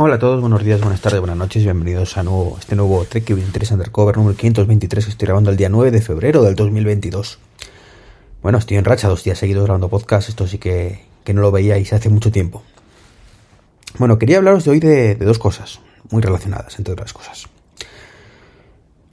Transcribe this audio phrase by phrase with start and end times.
[0.00, 3.34] Hola a todos, buenos días, buenas tardes, buenas noches, bienvenidos a nuevo, este nuevo Trek
[3.34, 7.40] 23 Undercover número 523 que estoy grabando el día 9 de febrero del 2022.
[8.40, 11.50] Bueno, estoy en racha, dos días seguidos grabando podcast, esto sí que, que no lo
[11.50, 12.62] veíais hace mucho tiempo.
[13.98, 15.80] Bueno, quería hablaros de hoy de, dos cosas,
[16.12, 17.48] muy relacionadas, entre otras cosas.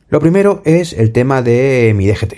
[0.09, 2.35] Lo primero es el tema de mi DGT,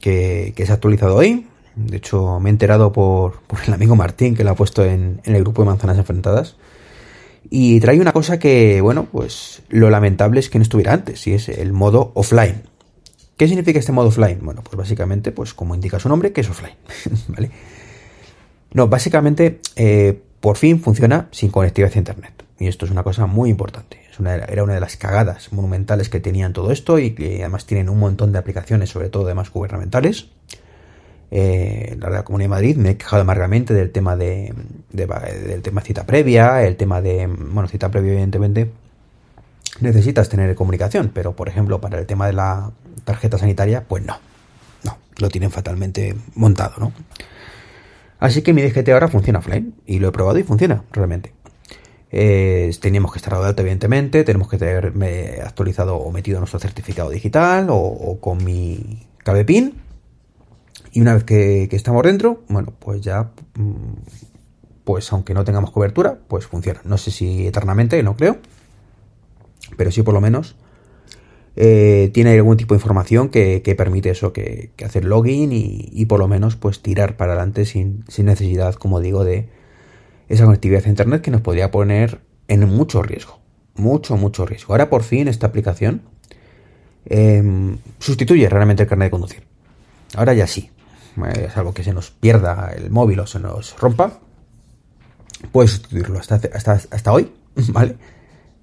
[0.00, 1.48] que, que se ha actualizado hoy.
[1.76, 5.42] De hecho, me he enterado por, el amigo Martín, que lo ha puesto en el
[5.42, 6.56] grupo de manzanas enfrentadas.
[7.50, 11.34] Y trae una cosa que, bueno, pues lo lamentable es que no estuviera antes, y
[11.34, 12.62] es el modo offline.
[13.36, 14.38] ¿Qué significa este modo offline?
[14.42, 16.76] Bueno, pues básicamente, pues como indica su nombre, que es offline,
[17.28, 17.50] ¿vale?
[18.72, 22.44] No, básicamente, eh, por fin funciona sin conectividad a internet.
[22.58, 24.00] Y esto es una cosa muy importante.
[24.48, 27.98] Era una de las cagadas monumentales que tenían todo esto y que además tienen un
[27.98, 30.28] montón de aplicaciones, sobre todo además gubernamentales.
[31.34, 34.52] Eh, la, Comunidad de Madrid me he quejado amargamente del tema de,
[34.90, 38.70] de, del tema cita previa, el tema de, bueno, cita previa evidentemente
[39.80, 42.70] necesitas tener comunicación, pero por ejemplo para el tema de la
[43.04, 44.18] tarjeta sanitaria, pues no,
[44.84, 46.92] no, lo tienen fatalmente montado, ¿no?
[48.18, 51.32] Así que mi DGT ahora funciona offline y lo he probado y funciona realmente.
[52.10, 54.92] Eh, teníamos que estar dado evidentemente, tenemos que tener
[55.42, 59.74] actualizado o metido nuestro certificado digital o, con mi KBPIN
[60.92, 63.30] y una vez que, estamos dentro, bueno, pues ya,
[64.84, 66.82] pues aunque no tengamos cobertura, pues funciona.
[66.84, 68.36] No sé si eternamente, no creo,
[69.78, 70.54] pero sí por lo menos
[71.56, 76.28] eh, tiene algún tipo de información que, permite eso, que, hacer login y, por lo
[76.28, 79.48] menos pues tirar para adelante sin, sin necesidad, como digo, de
[80.28, 83.38] esa conectividad a internet que nos podría poner en mucho riesgo.
[83.76, 84.74] Mucho, mucho riesgo.
[84.74, 86.02] Ahora por fin esta aplicación
[87.06, 87.42] eh,
[87.98, 89.42] sustituye realmente el carnet de conducir.
[90.14, 90.70] Ahora ya sí
[91.34, 94.20] eh, salvo que se nos pierda el móvil o se nos rompa,
[95.50, 96.18] puedes sustituirlo.
[96.18, 97.32] Hasta, hasta, hasta hoy,
[97.68, 97.96] ¿vale?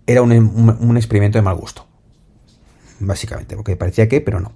[0.05, 1.85] Era un, un, experimento de mal gusto.
[2.99, 4.53] Básicamente, porque parecía que, pero no.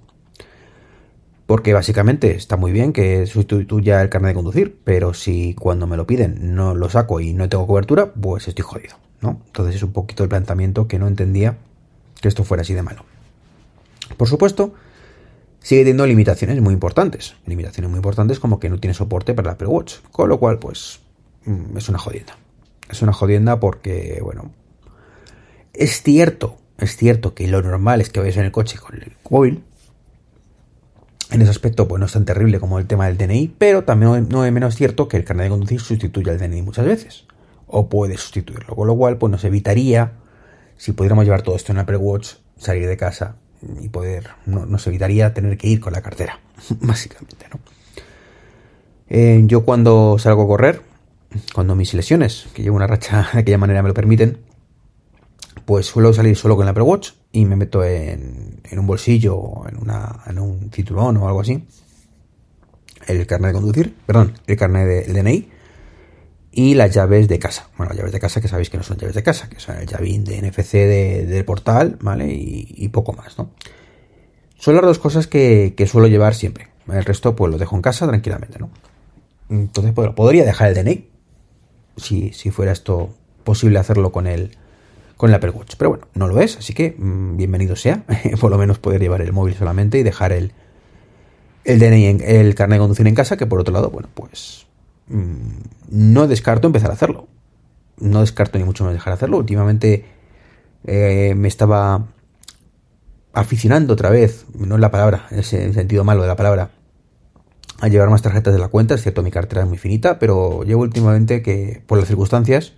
[1.46, 5.96] Porque básicamente está muy bien que sustituya el carnet de conducir, pero si cuando me
[5.96, 9.42] lo piden no lo saco y no tengo cobertura, pues estoy jodido, ¿no?
[9.46, 11.58] Entonces es un poquito el planteamiento que no entendía
[12.20, 13.04] que esto fuera así de malo.
[14.16, 14.74] Por supuesto,
[15.64, 17.36] sigue teniendo limitaciones muy importantes.
[17.46, 19.94] Limitaciones muy importantes como que no tiene soporte para el Apple Watch.
[20.12, 21.00] Con lo cual, pues,
[21.46, 22.36] mm, es una jodienda.
[22.90, 24.52] Es una jodienda porque, bueno,
[25.72, 29.16] es cierto, es cierto que lo normal es que vayas en el coche con el
[29.28, 29.64] móvil.
[31.30, 34.28] En ese aspecto, pues no es tan terrible como el tema del DNI, pero también
[34.28, 37.24] no es menos cierto que el carnet de conducir sustituye al DNI muchas veces.
[37.66, 38.76] O puede sustituirlo.
[38.76, 40.12] Con lo cual, pues nos evitaría,
[40.76, 43.36] si pudiéramos llevar todo esto en Apple Watch, salir de casa
[43.80, 46.40] y poder, no, nos evitaría tener que ir con la cartera,
[46.80, 47.60] básicamente, ¿no?
[49.08, 50.82] Eh, yo cuando salgo a correr,
[51.54, 54.38] cuando mis lesiones, que llevo una racha de aquella manera me lo permiten,
[55.64, 59.66] pues suelo salir solo con el Apple Watch y me meto en, en un bolsillo
[59.68, 61.64] en, una, en un cinturón o algo así.
[63.06, 65.48] El carnet de conducir, perdón, el carnet de, DNI
[66.54, 67.68] y las llaves de casa.
[67.76, 69.76] Bueno, las llaves de casa que sabéis que no son llaves de casa, que son
[69.76, 72.32] el llavín de NFC de, del portal, ¿vale?
[72.32, 73.50] Y, poco más, ¿no?
[74.56, 76.68] Son las dos cosas que, que, suelo llevar siempre.
[76.90, 78.70] El resto, pues lo dejo en casa tranquilamente, ¿no?
[79.50, 81.08] Entonces, pues, podría dejar el DNI,
[81.96, 84.56] si, si fuera esto posible hacerlo con el,
[85.16, 85.74] con el Apple Watch.
[85.76, 88.04] Pero bueno, no lo es, así que mmm, bienvenido sea.
[88.40, 90.52] Por lo menos poder llevar el móvil solamente y dejar el,
[91.64, 94.66] el DNI, en, el carnet de conducir en casa, que por otro lado, bueno, pues
[95.08, 97.28] no descarto empezar a hacerlo.
[97.98, 99.38] No descarto ni mucho menos dejar de hacerlo.
[99.38, 100.04] Últimamente
[100.84, 102.06] eh, me estaba
[103.32, 106.70] aficionando otra vez, no es la palabra, en ese sentido malo de la palabra,
[107.80, 108.94] a llevar más tarjetas de la cuenta.
[108.94, 112.74] Es cierto, mi cartera es muy finita, pero llevo últimamente que, por las circunstancias,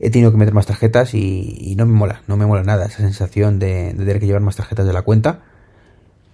[0.00, 2.98] he tenido que meter más tarjetas y, no me mola, no me mola nada esa
[2.98, 5.42] sensación de tener que llevar más tarjetas de la cuenta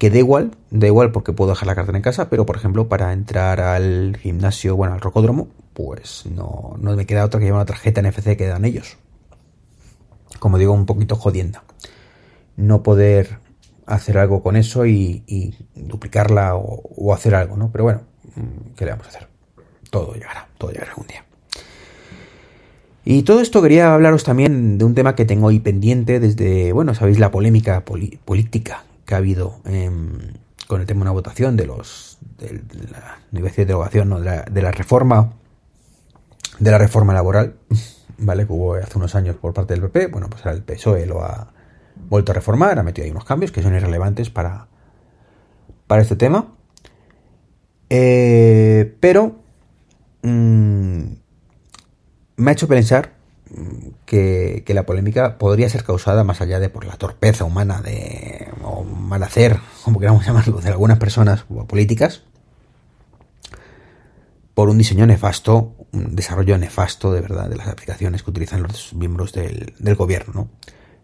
[0.03, 2.89] que da igual, da igual porque puedo dejar la cartera en casa, pero por ejemplo
[2.89, 7.61] para entrar al gimnasio, bueno, al rocódromo, pues no, no me queda otra que llevar
[7.61, 8.97] una tarjeta NFC que dan ellos.
[10.41, 11.63] Como digo, un poquito jodienda.
[12.57, 13.39] No poder
[13.87, 17.71] hacer algo con eso y, duplicarla o, o, hacer algo, ¿no?
[17.71, 18.01] Pero bueno,
[18.75, 19.29] ¿qué le vamos a hacer?
[19.89, 21.25] Todo llegará, todo llegará algún día.
[23.05, 26.93] Y todo esto quería hablaros también de un tema que tengo ahí pendiente desde, bueno,
[26.93, 29.61] sabéis la polémica política que ha habido
[30.67, 34.21] con el tema de una votación de los de, la de Derogación ¿no?
[34.21, 35.33] de, la, la, reforma
[36.59, 37.57] de la reforma laboral,
[38.19, 38.47] ¿vale?
[38.47, 40.07] Que hubo hace unos años por parte del PP.
[40.09, 41.53] Bueno, pues ahora el PSOE lo ha
[42.09, 44.69] vuelto a reformar, ha metido ahí unos cambios que son irrelevantes para,
[45.87, 46.55] para este tema.
[47.91, 49.37] Eh, pero
[50.23, 51.03] mmm,
[52.37, 53.13] me ha hecho pensar
[54.07, 58.85] que, la polémica podría ser causada más allá de por la torpeza humana de, o
[58.85, 62.23] mal hacer, como queramos llamarlo, de algunas personas políticas,
[64.55, 68.93] por un diseño nefasto, un desarrollo nefasto de verdad de las aplicaciones que utilizan los
[68.95, 70.49] miembros del, gobierno.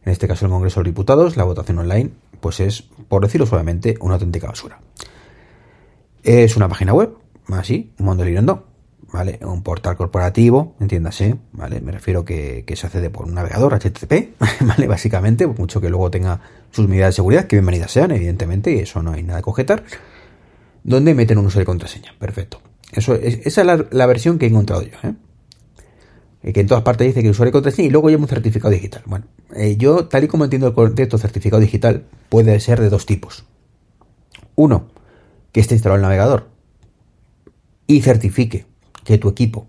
[0.05, 2.11] En este caso el Congreso de los Diputados, la votación online,
[2.41, 4.81] pues es, por decirlo suavemente, una auténtica basura.
[6.23, 7.15] Es una página web,
[7.49, 8.67] así, un mundo lindo,
[9.13, 9.39] ¿vale?
[9.43, 11.81] Un portal corporativo, entiéndase, ¿vale?
[11.81, 14.87] Me refiero que, que se accede por un navegador HTTP, ¿vale?
[14.87, 16.41] Básicamente, mucho que luego tenga
[16.71, 19.85] sus medidas de seguridad, que bienvenidas sean, evidentemente, y eso no hay nada que objetar,
[20.85, 22.15] donde meten un usuario y contraseña.
[22.19, 22.61] Perfecto.
[22.93, 26.53] Eso es, esa es la, versión que he encontrado yo, ¿eh?
[26.53, 29.03] que en todas partes dice que usuario y contraseña y luego lleva un certificado digital.
[29.07, 33.05] Bueno, eh, yo, tal y como entiendo el concepto certificado digital, puede ser de dos
[33.07, 33.45] tipos.
[34.55, 34.89] Uno,
[35.53, 36.49] que esté instalado en el navegador
[37.87, 38.67] y certifique
[39.09, 39.67] que tu equipo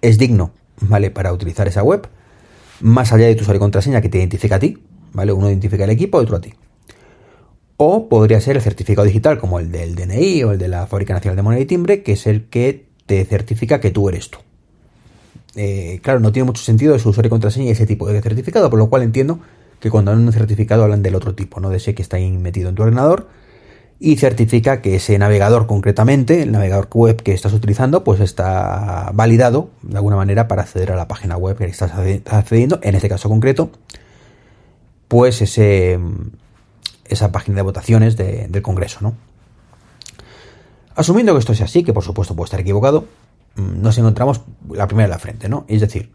[0.00, 0.50] es digno,
[0.80, 1.10] ¿vale?
[1.10, 2.08] Para utilizar esa web,
[2.80, 4.78] más allá de tu usuario y contraseña que te identifica a ti,
[5.12, 5.30] ¿vale?
[5.30, 6.54] Uno identifica el equipo, otro a ti.
[7.76, 11.12] O podría ser el certificado digital como el del DNI o el de la Fábrica
[11.12, 14.38] Nacional de Moneda y Timbre, que es el que te certifica que tú eres tú.
[15.54, 18.70] Eh, claro, no tiene mucho sentido ese usuario y contraseña y ese tipo de certificado,
[18.70, 19.38] por lo cual entiendo
[19.80, 22.16] que cuando hablan de un certificado hablan del otro tipo, no de ese que está
[22.16, 23.28] ahí metido en tu ordenador
[23.98, 29.70] y certifica que ese navegador concretamente, el navegador web que estás utilizando, pues está validado
[29.82, 31.92] de alguna manera para acceder a la página web que estás
[32.26, 33.70] accediendo, en este caso concreto,
[35.08, 35.98] pues ese,
[37.06, 39.14] esa página de votaciones del Congreso, ¿no?
[40.94, 43.06] Asumiendo que esto sea así, que por supuesto puede estar equivocado,
[43.56, 45.64] mm, nos encontramos la primera de la frente, ¿no?
[45.68, 46.10] Es decir,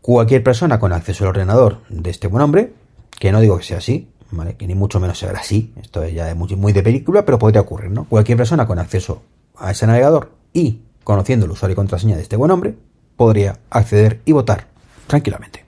[0.00, 2.74] cualquier persona con acceso al ordenador de este buen hombre,
[3.18, 4.08] que no digo que sea así,
[4.56, 7.60] que ni mucho menos será así, esto es ya muy, muy de película, pero podría
[7.60, 8.04] ocurrir, ¿no?
[8.04, 9.22] Cualquier persona con acceso
[9.56, 12.74] a ese navegador y conociendo el usuario y contraseña de este buen hombre,
[13.16, 14.66] podría acceder y votar
[15.06, 15.64] tranquilamente.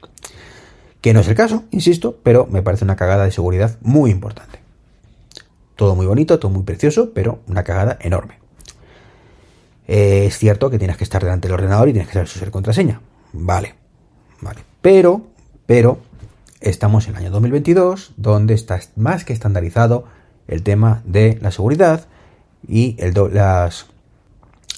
[1.00, 4.58] Que no es el caso, insisto, pero me parece una cagada de seguridad muy importante.
[5.76, 8.38] Todo muy bonito, todo muy precioso, pero una cagada enorme.
[9.86, 13.00] es cierto que tienes que estar delante del ordenador y tienes que saber su contraseña.
[13.32, 13.74] Vale,
[14.40, 14.60] vale.
[14.80, 15.22] Pero,
[15.66, 15.98] pero,
[16.68, 20.04] estamos en el año 2022, donde está más que estandarizado
[20.48, 22.06] el tema de la seguridad
[22.66, 23.86] y el las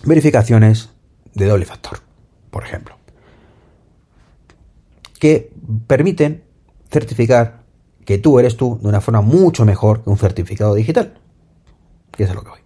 [0.05, 0.90] verificaciones
[1.35, 2.00] de doble factor,
[2.50, 2.96] por ejemplo,
[5.19, 5.50] que
[5.87, 6.44] permiten
[6.90, 7.62] certificar
[8.05, 11.19] que tú eres tú de una forma mucho mejor que un certificado digital,
[12.12, 12.61] que es a lo que voy.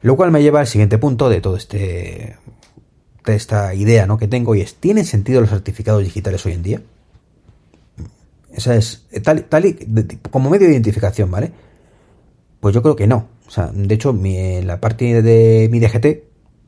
[0.00, 2.36] Lo cual me lleva al siguiente punto de todo este
[3.26, 4.16] esta idea ¿no?
[4.16, 6.82] que tengo y es, ¿tienen sentido los certificados digitales hoy en día?
[8.52, 9.74] Esa es tal, tal y,
[10.30, 11.52] como medio de identificación, ¿vale?
[12.60, 13.28] Pues yo creo que no.
[13.46, 16.06] O sea, de hecho, en la parte de mi DGT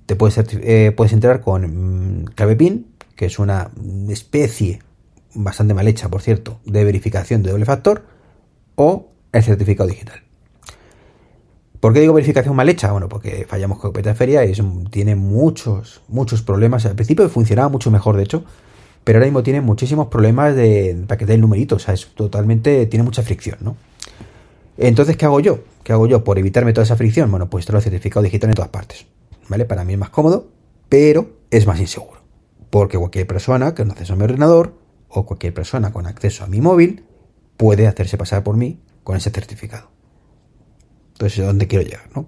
[0.07, 2.87] te puedes, eh, puedes entrar con mm, clave PIN,
[3.17, 3.71] que es una
[4.09, 4.81] especie
[5.35, 8.05] bastante mal hecha, por cierto, de verificación de doble factor,
[8.77, 10.23] o el certificado digital.
[11.81, 12.93] ¿Por qué digo verificación mal hecha?
[12.93, 14.53] Bueno, porque fallamos con de Feria y
[14.91, 16.85] tiene muchos, muchos problemas.
[16.85, 18.45] Al principio funcionaba mucho mejor, de hecho,
[19.05, 22.07] pero ahora mismo tiene muchísimos problemas de, para que dé el numerito, o sea, es
[22.15, 23.77] totalmente, tiene mucha fricción, ¿no?
[24.77, 25.61] Entonces, ¿qué hago yo?
[25.83, 27.31] ¿Qué hago yo por evitarme toda esa fricción?
[27.31, 29.07] Bueno, pues lo certificado digital en todas partes,
[29.49, 29.65] ¿vale?
[29.65, 30.49] Para mí es más cómodo,
[30.89, 32.21] pero es más inseguro,
[32.71, 34.75] porque cualquier persona con acceso a mi ordenador
[35.09, 37.05] o cualquier persona con acceso a mi móvil
[37.57, 39.91] puede hacerse pasar por mí con ese certificado.
[41.13, 42.27] Entonces, ¿a dónde quiero llegar, no?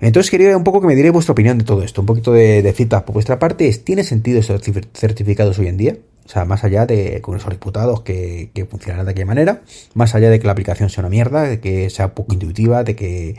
[0.00, 2.62] Entonces quería un poco que me dierais vuestra opinión de todo esto, un poquito de,
[2.62, 3.72] de por vuestra parte.
[3.72, 4.60] ¿Tiene sentido estos
[4.92, 5.96] certificados hoy en día?
[6.26, 9.62] O sea, más allá de con esos diputados que, que funcionarán de aquella manera,
[9.94, 12.96] más allá de que la aplicación sea una mierda, de que sea poco intuitiva, de
[12.96, 13.36] que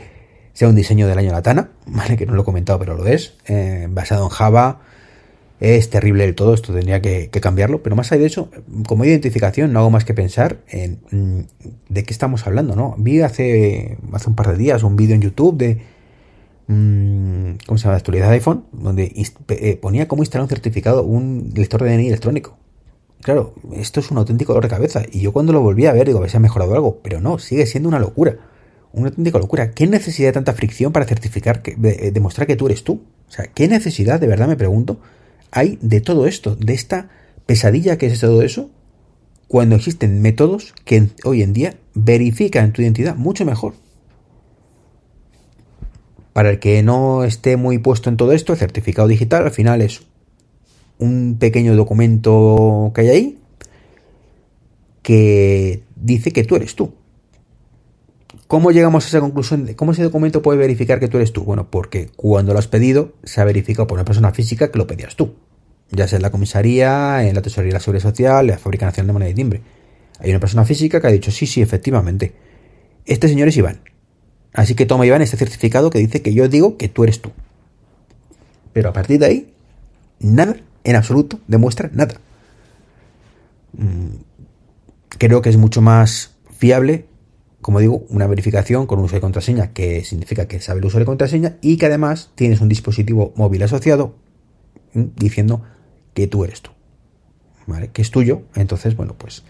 [0.53, 2.17] sea un diseño del año Latana, ¿vale?
[2.17, 4.81] Que no lo he comentado, pero lo es, eh, basado en Java,
[5.59, 8.49] es terrible del todo, esto tendría que, cambiarlo, pero más allá de eso,
[8.87, 11.39] como identificación no hago más que pensar en mm,
[11.89, 12.95] de qué estamos hablando, ¿no?
[12.97, 15.81] Vi hace, hace un par de días un vídeo en YouTube de
[16.67, 17.93] Mm, ¿cómo se llama?
[17.93, 19.13] La actualidad de iPhone, donde
[19.49, 22.57] eh, ponía cómo instalar un certificado, un lector de DNI electrónico.
[23.21, 25.03] Claro, esto es un auténtico dolor de cabeza.
[25.11, 26.99] Y yo cuando lo volví a ver, digo, a ver si ha mejorado algo.
[27.01, 28.37] Pero no, sigue siendo una locura.
[28.93, 29.71] Una auténtica locura.
[29.71, 31.75] ¿Qué necesidad de tanta fricción para certificar, que,
[32.11, 33.01] demostrar que tú eres tú?
[33.27, 34.99] O sea, ¿qué necesidad, de verdad me pregunto,
[35.51, 37.09] hay de todo esto, de esta
[37.45, 38.69] pesadilla que es todo eso,
[39.47, 43.73] cuando existen métodos que hoy en día verifican tu identidad mucho mejor.
[46.37, 49.81] Para el que no esté muy puesto en todo esto, el certificado digital al final
[49.81, 50.03] es
[50.99, 53.39] un pequeño documento que hay ahí
[55.01, 56.93] que dice que tú eres tú.
[58.45, 59.73] ¿Cómo llegamos a esa conclusión?
[59.75, 61.43] ¿Cómo ese documento puede verificar que tú eres tú?
[61.43, 64.85] Bueno, porque cuando lo has pedido, se ha verificado por una persona física que lo
[64.85, 65.33] pedías tú.
[65.89, 68.85] Ya sea en la comisaría, en la tesorería de la Seguridad Social, en la Fábrica
[68.85, 69.61] Nacional de Moneda y Timbre.
[70.19, 72.35] Hay una persona física que ha dicho, sí, sí, efectivamente.
[73.07, 73.96] Este señor es Iván.
[74.57, 77.31] Así que toma Iván este certificado que dice que yo digo que tú eres tú.
[78.73, 79.53] Pero a partir de ahí,
[80.19, 82.15] nada, en absoluto, demuestra nada.
[83.73, 84.17] Mm,
[85.09, 87.05] creo que es mucho más fiable
[87.61, 90.99] como digo, una verificación con un uso de contraseña, que significa que sabe el uso
[90.99, 94.15] de contraseña y que además tienes un dispositivo móvil asociado
[94.93, 95.63] diciendo
[96.13, 96.71] que tú eres tú,
[97.65, 97.89] ¿vale?
[97.89, 98.43] Que es tuyo.
[98.55, 99.43] Entonces, bueno, pues...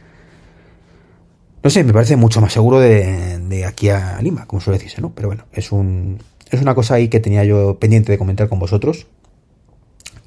[1.64, 5.14] No sé, me parece mucho más seguro de, aquí a Lima, como suele decirse, ¿no?
[5.14, 8.60] Pero bueno, es, un, es una cosa ahí que tenía yo pendiente de comentar con
[8.60, 9.08] vosotros.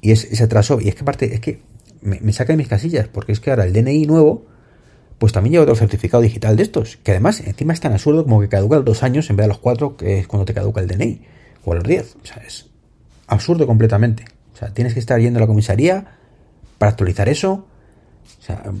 [0.01, 0.79] Y es ese atraso.
[0.81, 1.61] Y es que aparte, es que
[2.01, 4.45] me, saca de mis casillas, porque es que ahora el DNI nuevo
[5.17, 8.41] pues también lleva otro certificado digital de estos, que además encima es tan absurdo como
[8.41, 10.81] que caduca los dos años en vez de los cuatro, que es cuando te caduca
[10.81, 11.21] el DNI,
[11.63, 12.15] o a los diez.
[12.23, 12.71] O sea, es
[13.27, 14.25] absurdo completamente.
[14.53, 16.17] O sea, tienes que estar yendo a la comisaría
[16.79, 17.67] para actualizar eso.
[18.39, 18.71] O sea, es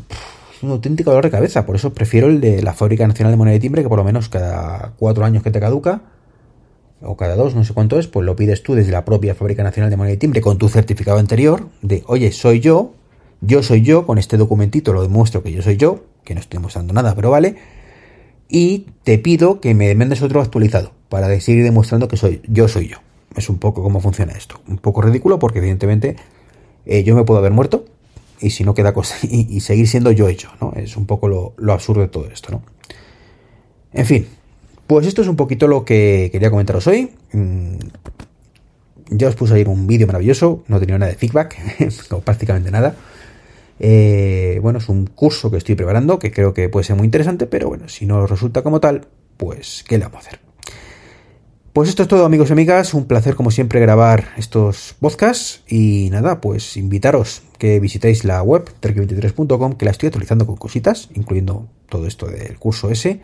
[0.63, 1.65] un auténtico dolor de cabeza.
[1.65, 4.03] Por eso prefiero el de la Fábrica Nacional de Moneda y Timbre, que por lo
[4.03, 6.01] menos cada cuatro años que te caduca,
[7.01, 9.63] o cada dos, no sé cuánto es, pues lo pides tú desde la propia Fábrica
[9.63, 12.93] Nacional de Moneda y Timbre con tu certificado anterior de, oye, soy yo,
[13.41, 16.59] yo soy yo, con este documentito lo demuestro que yo soy yo, que no estoy
[16.59, 17.55] mostrando nada, pero vale.
[18.47, 22.89] Y te pido que me mandes otro actualizado para seguir demostrando que soy yo soy
[22.89, 22.97] yo.
[23.35, 24.61] Es un poco cómo funciona esto.
[24.67, 26.17] Un poco ridículo porque evidentemente
[26.85, 27.85] eh, yo me puedo haber muerto
[28.41, 30.73] y si no queda cosa y, seguir siendo yo hecho, ¿no?
[30.75, 32.63] Es un poco lo, lo, absurdo de todo esto, ¿no?
[33.93, 34.27] En fin,
[34.87, 37.11] pues esto es un poquito lo que quería comentaros hoy.
[37.33, 37.77] Mm,
[39.11, 41.57] ya os puse ahí un vídeo maravilloso, no he tenido nada de feedback,
[42.23, 42.95] prácticamente nada.
[43.79, 47.47] Eh, bueno, es un curso que estoy preparando que creo que puede ser muy interesante,
[47.47, 49.07] pero bueno, si no resulta como tal,
[49.37, 50.50] pues ¿qué le vamos a hacer?
[51.73, 55.63] Pues esto es todo amigos y amigas, un placer como siempre grabar estos podcasts.
[55.69, 61.07] Y nada, pues invitaros que visitéis la web trek23.com que la estoy actualizando con cositas,
[61.13, 63.21] incluyendo todo esto del curso ese.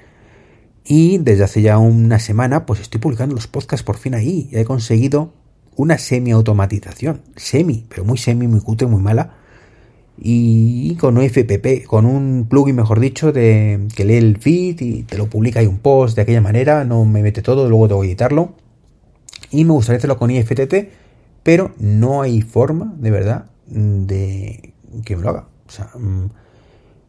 [0.86, 4.48] Y desde hace ya una semana pues estoy publicando los podcasts por fin ahí.
[4.50, 5.34] Y he conseguido
[5.76, 9.36] una semi-automatización, semi, pero muy semi, muy cutre, muy mala,
[10.20, 15.04] y con un FPP, con un plugin, mejor dicho, de que lee el feed y
[15.04, 18.02] te lo publica ahí un post de aquella manera, no me mete todo, luego tengo
[18.02, 18.54] que editarlo.
[19.52, 20.90] Y me gustaría hacerlo con IFTT,
[21.44, 24.74] pero no hay forma, de verdad, de
[25.06, 25.48] que me lo haga.
[25.68, 26.30] O sea, mm,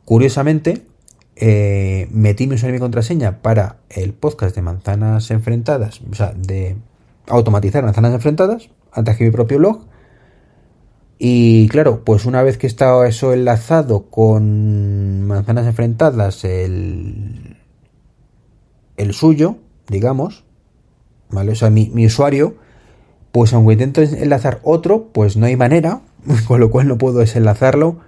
[0.04, 0.82] curiosamente,
[1.36, 6.34] eh, metí mi usuario y mi contraseña para el podcast de manzanas enfrentadas, o sea,
[6.36, 6.76] de
[7.26, 9.86] automatizar manzanas enfrentadas, antes que mi propio blog
[11.18, 17.56] y claro, pues una vez que está eso enlazado con manzanas enfrentadas, el,
[18.96, 19.56] el suyo,
[19.88, 20.44] digamos,
[21.30, 21.52] ¿vale?
[21.52, 22.56] O sea, mi, mi usuario,
[23.32, 26.02] pues aunque intento enlazar otro, pues no hay manera,
[26.46, 27.98] con lo cual no puedo desenlazarlo,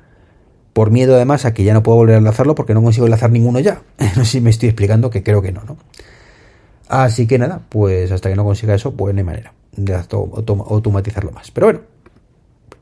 [0.72, 3.30] por miedo además a que ya no puedo volver a enlazarlo porque no consigo enlazar
[3.30, 3.82] ninguno ya.
[4.16, 5.76] No sé si me estoy explicando, que creo que no, ¿no?
[6.88, 11.32] Así que nada, pues hasta que no consiga eso, pues no hay manera de automatizarlo
[11.32, 11.50] más.
[11.50, 11.80] Pero bueno,